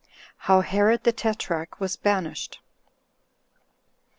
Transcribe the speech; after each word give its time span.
How 0.49 0.61
Herod 0.61 1.03
The 1.03 1.11
Tetrarch 1.11 1.79
Was 1.79 1.95
Banished. 1.95 2.59